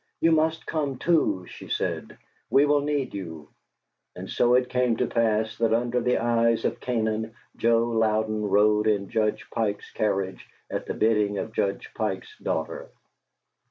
"You 0.19 0.31
must 0.31 0.65
come 0.65 0.97
too," 0.97 1.45
she 1.47 1.67
said. 1.67 2.17
"We 2.49 2.65
will 2.65 2.81
need 2.81 3.13
you." 3.13 3.49
And 4.15 4.27
so 4.27 4.55
it 4.55 4.67
came 4.67 4.97
to 4.97 5.05
pass 5.05 5.55
that 5.59 5.75
under 5.75 6.01
the 6.01 6.17
eyes 6.17 6.65
of 6.65 6.79
Canaan 6.79 7.35
Joe 7.55 7.83
Louden 7.85 8.49
rode 8.49 8.87
in 8.87 9.09
Judge 9.09 9.45
Pike's 9.51 9.91
carriage 9.91 10.49
at 10.71 10.87
the 10.87 10.95
bidding 10.95 11.37
of 11.37 11.53
Judge 11.53 11.91
Pike's 11.93 12.35
daughter. 12.39 12.89